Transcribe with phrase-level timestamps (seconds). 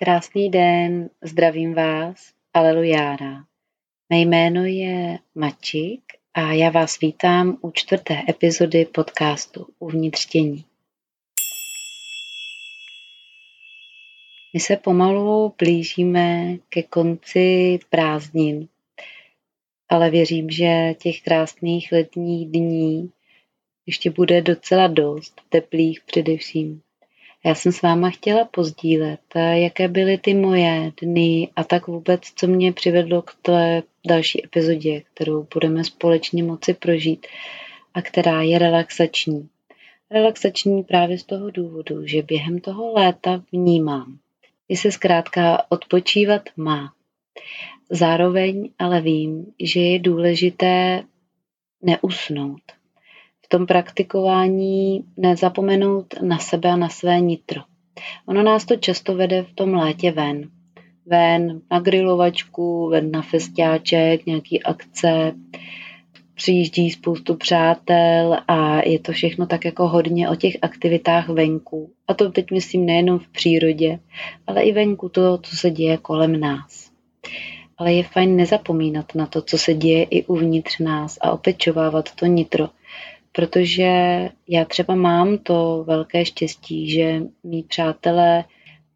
[0.00, 3.44] Krásný den, zdravím vás, alelujára.
[4.10, 6.02] Mé jméno je Mačik
[6.34, 10.64] a já vás vítám u čtvrté epizody podcastu Uvnitř tění.
[14.54, 18.68] My se pomalu blížíme ke konci prázdnin,
[19.88, 23.12] ale věřím, že těch krásných letních dní
[23.86, 26.82] ještě bude docela dost, teplých především.
[27.44, 29.20] Já jsem s váma chtěla pozdílet,
[29.52, 35.02] jaké byly ty moje dny a tak vůbec, co mě přivedlo k té další epizodě,
[35.14, 37.26] kterou budeme společně moci prožít
[37.94, 39.48] a která je relaxační.
[40.10, 44.18] Relaxační právě z toho důvodu, že během toho léta vnímám,
[44.70, 46.92] že se zkrátka odpočívat má.
[47.90, 51.02] Zároveň ale vím, že je důležité
[51.82, 52.77] neusnout
[53.48, 57.62] tom praktikování nezapomenout na sebe a na své nitro.
[58.26, 60.50] Ono nás to často vede v tom létě ven.
[61.06, 65.32] Ven na grilovačku, ven na festiáček, nějaký akce,
[66.34, 71.90] přijíždí spoustu přátel a je to všechno tak jako hodně o těch aktivitách venku.
[72.08, 73.98] A to teď myslím nejenom v přírodě,
[74.46, 76.90] ale i venku to, co se děje kolem nás.
[77.78, 82.26] Ale je fajn nezapomínat na to, co se děje i uvnitř nás a opečovávat to
[82.26, 82.68] nitro,
[83.38, 83.90] protože
[84.48, 88.44] já třeba mám to velké štěstí, že mý přátelé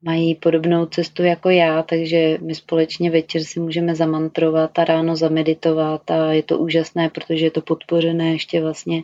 [0.03, 6.11] mají podobnou cestu jako já, takže my společně večer si můžeme zamantrovat a ráno zameditovat
[6.11, 9.03] a je to úžasné, protože je to podpořené ještě vlastně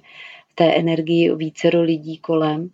[0.48, 2.70] v té energii vícero lidí kolem.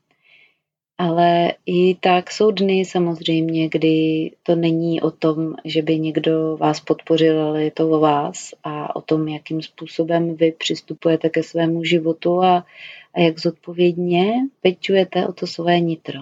[0.98, 6.80] Ale i tak jsou dny samozřejmě, kdy to není o tom, že by někdo vás
[6.80, 11.84] podpořil, ale je to o vás a o tom, jakým způsobem vy přistupujete ke svému
[11.84, 12.66] životu a,
[13.14, 16.20] a jak zodpovědně pečujete o to své nitro.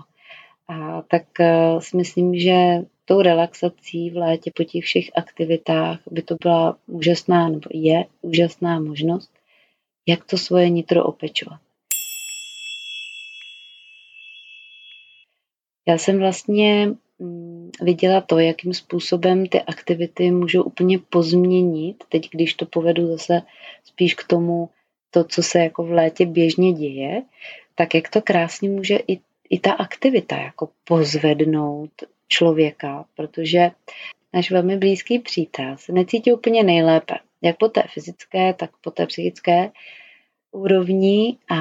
[0.68, 6.22] A tak uh, si myslím, že tou relaxací v létě po těch všech aktivitách by
[6.22, 9.30] to byla úžasná, nebo je úžasná možnost,
[10.06, 11.60] jak to svoje nitro opečovat.
[15.86, 16.88] Já jsem vlastně
[17.18, 23.42] mm, viděla to, jakým způsobem ty aktivity můžou úplně pozměnit, teď když to povedu zase
[23.84, 24.68] spíš k tomu,
[25.10, 27.22] to, co se jako v létě běžně děje,
[27.74, 31.90] tak jak to krásně může i, i ta aktivita jako pozvednout
[32.28, 33.70] člověka, protože
[34.32, 39.06] náš velmi blízký přítel se necítí úplně nejlépe, jak po té fyzické, tak po té
[39.06, 39.70] psychické
[40.52, 41.56] úrovni a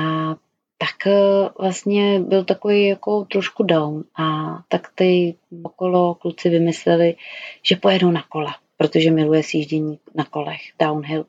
[0.81, 7.16] tak eh, vlastně byl takový jako trošku down a tak ty okolo kluci vymysleli,
[7.64, 11.25] že pojedou na kola, protože miluje sjíždění na kolech, downhill.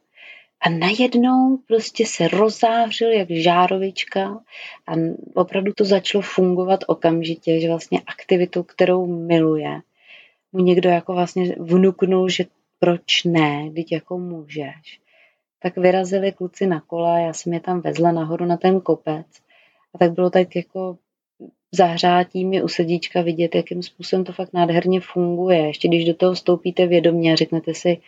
[0.61, 4.41] A najednou prostě se rozářil jak žárovička
[4.87, 4.93] a
[5.35, 9.81] opravdu to začalo fungovat okamžitě, že vlastně aktivitu, kterou miluje,
[10.53, 12.45] mu někdo jako vlastně vnuknul, že
[12.79, 15.02] proč ne, teď jako můžeš
[15.63, 19.27] tak vyrazili kluci na kola, já jsem je tam vezla nahoru na ten kopec
[19.95, 20.97] a tak bylo tak jako
[21.73, 25.67] zahřátí mi u sedíčka vidět, jakým způsobem to fakt nádherně funguje.
[25.67, 28.01] Ještě když do toho vstoupíte vědomě a řeknete si,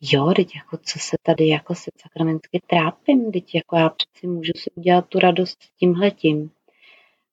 [0.00, 4.52] jo, teď jako co se tady jako se sakramentsky trápím, teď jako já přeci můžu
[4.56, 6.50] si udělat tu radost tímhletím.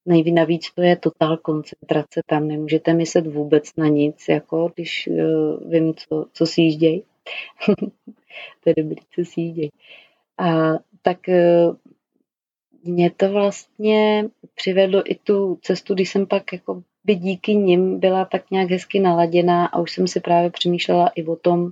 [0.06, 5.72] Nejví navíc to je totál koncentrace, tam nemůžete myslet vůbec na nic, jako když uh,
[5.72, 7.04] vím, co, co si jížděj.
[8.64, 9.70] To je dobrý, co si jížděj.
[10.38, 11.76] A tak uh,
[12.84, 18.26] mě to vlastně přivedlo i tu cestu, když jsem pak jako by díky nim byla
[18.26, 21.72] tak nějak hezky naladěná a už jsem si právě přemýšlela i o tom,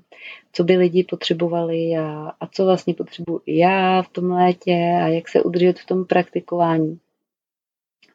[0.51, 4.71] co by lidi potřebovali a, a co vlastně potřebuji já v tom létě
[5.03, 6.99] a jak se udržet v tom praktikování.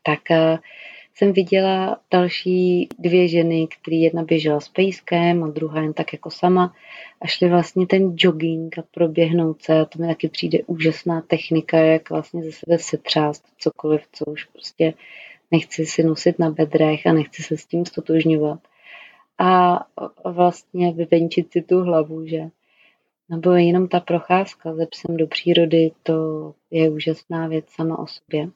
[0.03, 0.59] Tak uh,
[1.21, 6.31] jsem viděla další dvě ženy, které jedna běžela s pejskem a druhá jen tak jako
[6.31, 6.75] sama
[7.21, 11.79] a šli vlastně ten jogging a proběhnout se a to mi taky přijde úžasná technika,
[11.79, 14.95] jak vlastně ze sebe setřást cokoliv, co už prostě
[15.51, 18.61] nechci si nosit na bedrech a nechci se s tím stotožňovat.
[19.39, 19.81] A
[20.25, 22.49] vlastně vyvenčit si tu hlavu, že
[23.29, 26.15] nebo jenom ta procházka ze psem do přírody, to
[26.71, 28.49] je úžasná věc sama o sobě.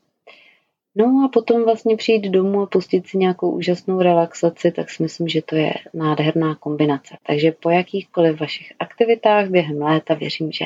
[0.96, 5.28] No a potom vlastně přijít domů a pustit si nějakou úžasnou relaxaci, tak si myslím,
[5.28, 7.16] že to je nádherná kombinace.
[7.26, 10.64] Takže po jakýchkoliv vašich aktivitách během léta, věřím, že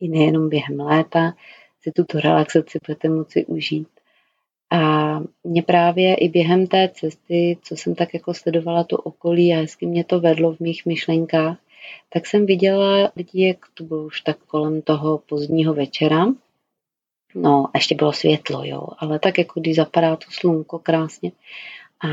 [0.00, 1.34] i nejenom během léta,
[1.82, 3.88] si tuto relaxaci budete moci užít.
[4.70, 9.56] A mě právě i během té cesty, co jsem tak jako sledovala to okolí a
[9.56, 11.58] hezky mě to vedlo v mých myšlenkách,
[12.08, 16.26] tak jsem viděla lidi, jak to bylo už tak kolem toho pozdního večera,
[17.34, 21.32] No, ještě bylo světlo, jo, ale tak jako když zapadá to slunko krásně.
[22.04, 22.08] A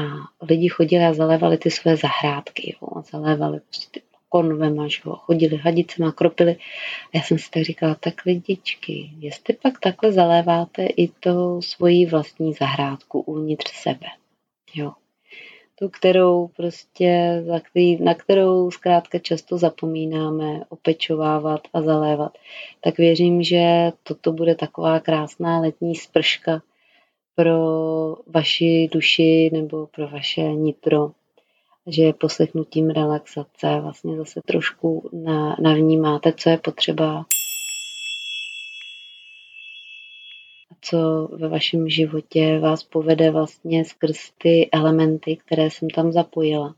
[0.45, 5.15] lidi chodili a zalévali ty své zahrádky, jo, a zalévali prostě ty konvema, že jo,
[5.15, 6.55] chodili hadicema, kropili.
[6.55, 12.05] A já jsem si tak říkala, tak lidičky, jestli pak takhle zaléváte i to svoji
[12.05, 14.07] vlastní zahrádku uvnitř sebe,
[14.75, 14.93] jo,
[15.79, 17.43] tu, kterou prostě,
[17.99, 22.37] na kterou zkrátka často zapomínáme opečovávat a zalévat,
[22.81, 26.61] tak věřím, že toto bude taková krásná letní sprška
[27.35, 27.55] pro
[28.27, 31.11] vaši duši nebo pro vaše nitro,
[31.87, 35.09] že poslechnutím relaxace vlastně zase trošku
[35.59, 37.25] navnímáte, co je potřeba
[40.89, 46.75] co ve vašem životě vás povede vlastně skrz ty elementy, které jsem tam zapojila.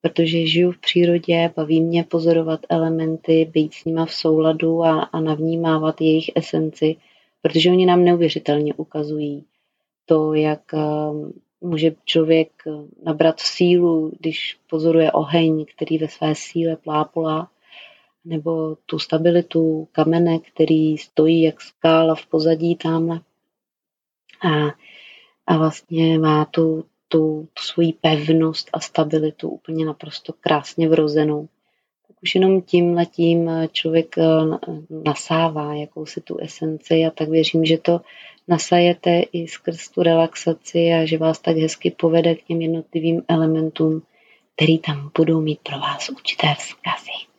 [0.00, 5.20] Protože žiju v přírodě, baví mě pozorovat elementy, být s nima v souladu a, a
[5.20, 6.96] navnímávat jejich esenci,
[7.42, 9.44] protože oni nám neuvěřitelně ukazují
[10.06, 10.78] to, jak eh,
[11.60, 12.50] může člověk
[13.04, 17.50] nabrat sílu, když pozoruje oheň, který ve své síle plápolá,
[18.24, 23.20] nebo tu stabilitu kamene, který stojí jak skála v pozadí tamhle.
[24.42, 24.74] A,
[25.46, 31.48] a vlastně má tu, tu, tu svoji pevnost a stabilitu úplně naprosto krásně vrozenou.
[32.08, 34.24] Tak už jenom tím letím člověk eh,
[35.06, 38.00] nasává jakousi tu esenci a tak věřím, že to
[38.48, 44.02] nasajete i skrz tu relaxaci a že vás tak hezky povede k těm jednotlivým elementům,
[44.56, 47.29] který tam budou mít pro vás určité vzkazy.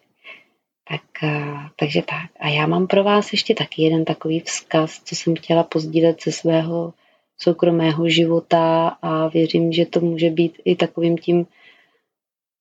[0.91, 2.31] Tak, eh, takže tak.
[2.39, 6.31] A já mám pro vás ještě taky jeden takový vzkaz, co jsem chtěla pozdílet ze
[6.31, 6.93] svého
[7.37, 11.47] soukromého života a věřím, že to může být i takovým tím,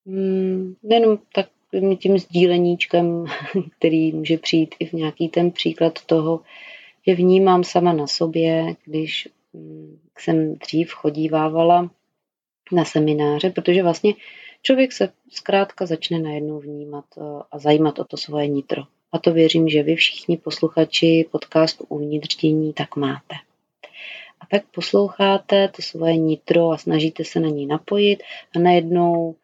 [0.06, 3.25] hmm, nejenom takovým tím sdíleníčkem,
[3.79, 6.41] který může přijít i v nějaký ten příklad toho,
[7.06, 11.91] že vnímám sama na sobě, když hm, jsem dřív chodívávala
[12.73, 14.15] na semináře, protože vlastně
[14.62, 18.83] člověk se zkrátka začne najednou vnímat eh, a zajímat o to svoje nitro.
[19.12, 23.35] A to věřím, že vy všichni posluchači podcastu Uvnitř dění tak máte.
[24.41, 28.23] A tak posloucháte to svoje nitro a snažíte se na ní napojit
[28.57, 29.35] a najednou,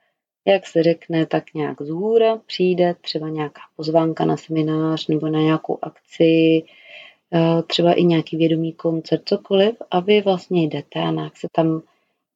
[0.45, 5.41] jak se řekne, tak nějak z hůra přijde třeba nějaká pozvánka na seminář nebo na
[5.41, 6.63] nějakou akci,
[7.33, 11.83] eh, třeba i nějaký vědomý koncert, cokoliv a vy vlastně jdete a nějak se tam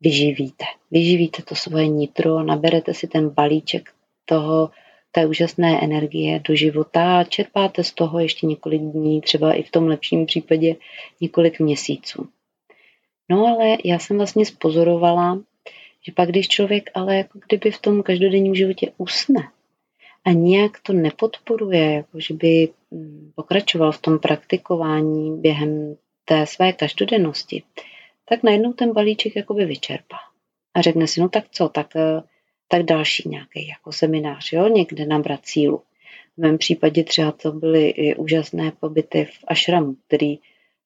[0.00, 0.64] vyživíte.
[0.91, 3.91] Vyživíte to svoje nitro, naberete si ten balíček
[4.25, 4.70] toho,
[5.12, 9.70] té úžasné energie do života a čerpáte z toho ještě několik dní, třeba i v
[9.70, 10.76] tom lepším případě
[11.20, 12.29] několik měsíců.
[13.31, 15.41] No ale já jsem vlastně spozorovala,
[16.03, 19.49] že pak když člověk ale jako kdyby v tom každodenním životě usne
[20.25, 26.73] a nějak to nepodporuje, jako že by mm, pokračoval v tom praktikování během té své
[26.73, 27.62] každodennosti,
[28.31, 30.17] tak najednou ten balíček jakoby vyčerpá.
[30.75, 32.23] A řekne si, no tak co, tak, eh,
[32.69, 35.82] tak další nějaký jako seminář, jo, někde nabrat sílu.
[36.37, 40.38] V mém případě třeba to byly úžasné pobyty v ašramu, který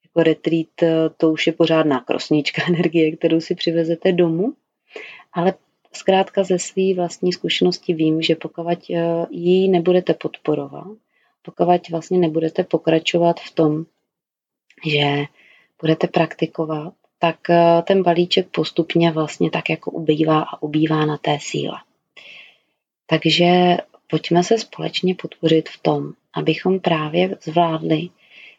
[0.05, 4.53] jako retreat, eh, to už je pořádná krosnička energie, kterou si přivezete domů,
[5.33, 5.55] ale
[5.93, 10.97] zkrátka ze své vlastní zkušenosti vím, že pokud eh, ji nebudete podporovat,
[11.43, 13.85] pokud vlastně nebudete pokračovat v tom,
[14.87, 15.25] že
[15.81, 21.39] budete praktikovat, tak eh, ten balíček postupně vlastně tak jako ubývá a ubývá na té
[21.41, 21.77] síle.
[23.07, 23.77] Takže
[24.11, 28.09] pojďme se společně podpořit v tom, abychom právě zvládli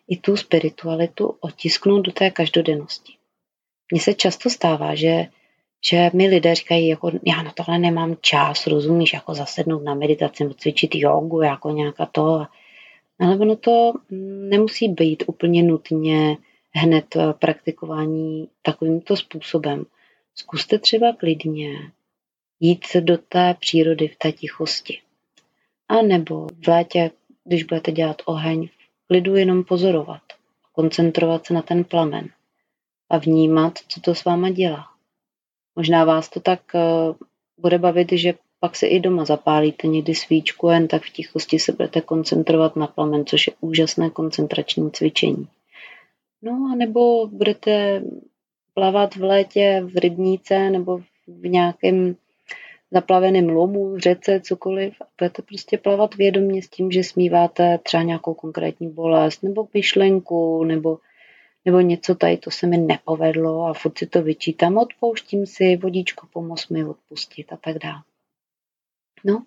[0.07, 3.13] i tu spiritualitu otisknout do té každodennosti.
[3.91, 5.25] Mně se často stává, že,
[5.89, 10.43] že mi lidé říkají, jako já na tohle nemám čas, rozumíš, jako zasednout na meditaci
[10.43, 12.45] nebo cvičit jogu, jako nějaká to.
[13.19, 13.93] Ale ono to
[14.49, 16.37] nemusí být úplně nutně
[16.75, 19.85] hned eh, praktikování takovýmto způsobem.
[20.35, 21.91] Zkuste třeba klidně
[22.59, 25.01] jít do té přírody v té tichosti.
[25.87, 27.11] A nebo v létě,
[27.43, 30.21] když budete dělat oheň, v klidu jenom pozorovat,
[30.71, 32.29] koncentrovat se na ten plamen
[33.09, 34.87] a vnímat, co to s váma dělá.
[35.75, 36.79] Možná vás to tak eh,
[37.57, 41.71] bude bavit, že pak se i doma zapálíte někdy svíčku jen tak v tichosti se
[41.71, 45.47] budete koncentrovat na plamen, což je úžasné koncentrační cvičení.
[46.45, 48.03] No a nebo budete
[48.73, 50.97] plavat v létě v rybníce nebo
[51.27, 52.15] v nějakém
[52.91, 58.33] zaplaveném lomu, řece, cokoliv a budete prostě plavat vědomě s tím, že smíváte třeba nějakou
[58.33, 60.99] konkrétní bolest nebo myšlenku nebo,
[61.65, 66.27] nebo něco tady, to se mi nepovedlo a furt si to vyčítám, odpouštím si, vodíčko
[66.33, 68.01] pomoz mi odpustit a tak dále.
[69.23, 69.43] No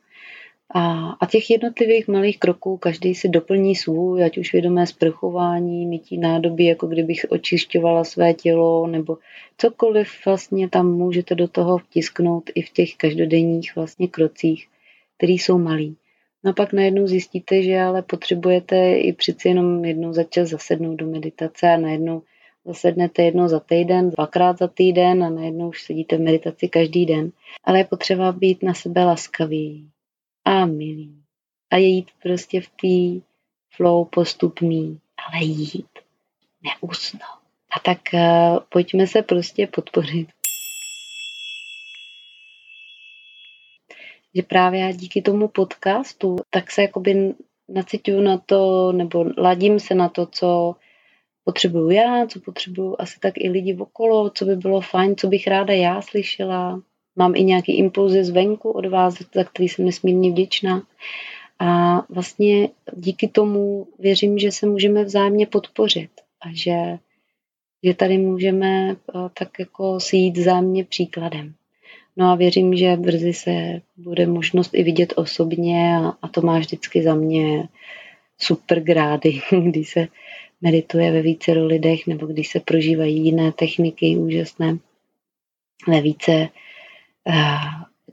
[0.75, 6.19] A, a těch jednotlivých malých kroků každý si doplní svůj, ať už vědomé sprchování, mytí
[6.19, 9.19] nádoby, jako kdybych očišťovala své tělo, nebo
[9.59, 14.69] cokoliv vlastně tam můžete do toho vtisknout i v těch každodenních vlastně krocích,
[15.17, 15.97] které jsou malý.
[16.45, 20.97] No a pak najednou zjistíte, že ale potřebujete i přeci jenom jednou za čas zasednout
[20.97, 22.23] do meditace a najednou
[22.65, 27.31] zasednete jednou za týden, dvakrát za týden a najednou už sedíte v meditaci každý den.
[27.65, 29.89] Ale je potřeba být na sebe laskavý
[30.49, 31.23] a milý.
[31.71, 33.27] A jít prostě v té
[33.77, 35.99] flow postupný, ale jít,
[36.63, 37.23] neusnout.
[37.77, 40.29] A tak uh, pojďme se prostě podpořit.
[44.35, 47.35] Že právě já díky tomu podcastu, tak se jakoby
[47.69, 50.75] nacituju na to, nebo ladím se na to, co
[51.45, 55.47] potřebuju já, co potřebuju asi tak i lidi okolo, co by bylo fajn, co bych
[55.47, 56.83] ráda já slyšela.
[57.19, 60.83] Mám i nějaký impulzy zvenku od vás, za který jsem nesmírně vděčná.
[61.59, 66.11] A vlastně díky tomu věřím, že se můžeme vzájemně podpořit
[66.41, 66.99] a že,
[67.85, 71.55] že tady můžeme eh, tak jako si jít vzájemně příkladem.
[72.17, 76.59] No a věřím, že brzy se bude možnost i vidět osobně a, a to má
[76.59, 77.69] vždycky za mě
[78.39, 80.09] super grády, když se
[80.61, 84.79] medituje ve více lidech nebo když se prožívají jiné techniky úžasné
[85.89, 86.49] ve více,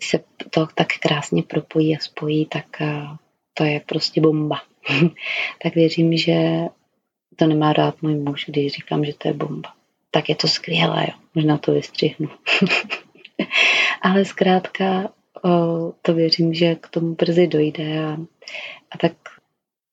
[0.04, 0.20] se
[0.50, 3.08] to tak krásně propojí a spojí, tak eh,
[3.54, 4.62] to je prostě bomba.
[5.64, 6.60] tak věřím, že
[7.36, 9.74] to nemá rád můj muž, když říkám, že to je bomba.
[10.12, 11.14] Tak je to skvělé, jo.
[11.36, 12.30] Možná to vystřihnu.
[14.02, 15.10] Ale zkrátka
[16.02, 18.18] to věřím, že k tomu brzy dojde a,
[18.92, 19.14] a tak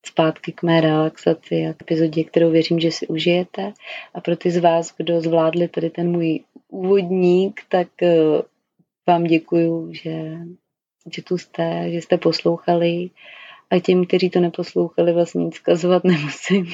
[0.05, 3.73] zpátky k mé relaxaci a k epizodě, kterou věřím, že si užijete.
[4.13, 6.39] A pro ty z vás, kdo zvládli tady ten můj
[6.69, 8.15] úvodník, tak e,
[9.07, 10.37] vám děkuju, že,
[11.11, 13.09] že tu jste, že jste poslouchali
[13.69, 16.65] a těm, kteří to neposlouchali, vlastně nic zkazovat nemusím.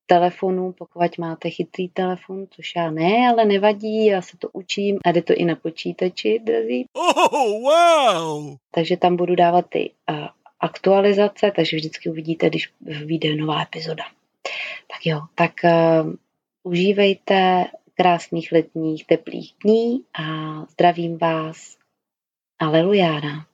[0.05, 5.12] telefonu, pokud máte chytrý telefon, což já ne, ale nevadí, já se to učím a
[5.12, 6.86] jde to i na počítači, drzí.
[6.93, 8.55] Oh, wow!
[8.72, 10.27] Takže tam budu dávat ty uh,
[10.60, 14.03] aktualizace, takže vždycky uvidíte, když vyjde nová epizoda.
[14.91, 16.13] Tak jo, tak uh,
[16.63, 20.24] užívejte krásných letních teplých dní a
[20.65, 21.77] zdravím vás.
[22.60, 23.52] Alelujána.